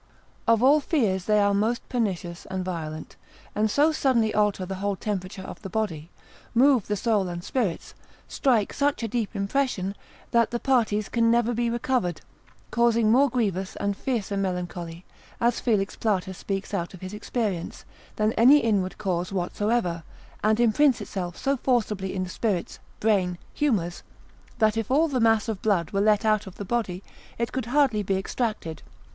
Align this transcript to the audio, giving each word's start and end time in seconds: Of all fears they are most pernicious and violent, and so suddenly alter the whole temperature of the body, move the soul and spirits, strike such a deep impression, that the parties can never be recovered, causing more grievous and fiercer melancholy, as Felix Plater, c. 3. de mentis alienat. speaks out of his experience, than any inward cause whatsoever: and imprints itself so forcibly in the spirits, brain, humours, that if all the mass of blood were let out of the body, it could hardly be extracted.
Of 0.47 0.63
all 0.63 0.79
fears 0.79 1.25
they 1.25 1.39
are 1.39 1.53
most 1.53 1.87
pernicious 1.87 2.47
and 2.49 2.65
violent, 2.65 3.17
and 3.53 3.69
so 3.69 3.91
suddenly 3.91 4.33
alter 4.33 4.65
the 4.65 4.73
whole 4.81 4.95
temperature 4.95 5.43
of 5.43 5.61
the 5.61 5.69
body, 5.69 6.09
move 6.55 6.87
the 6.87 6.95
soul 6.95 7.27
and 7.27 7.43
spirits, 7.43 7.93
strike 8.27 8.73
such 8.73 9.03
a 9.03 9.07
deep 9.07 9.35
impression, 9.35 9.95
that 10.31 10.49
the 10.49 10.57
parties 10.59 11.07
can 11.07 11.29
never 11.29 11.53
be 11.53 11.69
recovered, 11.69 12.21
causing 12.71 13.11
more 13.11 13.29
grievous 13.29 13.75
and 13.75 13.95
fiercer 13.95 14.35
melancholy, 14.37 15.05
as 15.39 15.59
Felix 15.59 15.95
Plater, 15.95 16.33
c. 16.33 16.45
3. 16.45 16.47
de 16.47 16.51
mentis 16.51 16.51
alienat. 16.51 16.61
speaks 16.63 16.73
out 16.73 16.93
of 16.95 17.01
his 17.01 17.13
experience, 17.13 17.85
than 18.15 18.33
any 18.33 18.57
inward 18.57 18.97
cause 18.97 19.31
whatsoever: 19.31 20.01
and 20.43 20.59
imprints 20.59 20.99
itself 20.99 21.37
so 21.37 21.57
forcibly 21.57 22.15
in 22.15 22.23
the 22.23 22.29
spirits, 22.31 22.79
brain, 22.99 23.37
humours, 23.53 24.01
that 24.57 24.77
if 24.77 24.89
all 24.89 25.07
the 25.07 25.19
mass 25.19 25.47
of 25.47 25.61
blood 25.61 25.91
were 25.91 26.01
let 26.01 26.25
out 26.25 26.47
of 26.47 26.55
the 26.55 26.65
body, 26.65 27.03
it 27.37 27.51
could 27.51 27.67
hardly 27.67 28.01
be 28.01 28.17
extracted. 28.17 28.81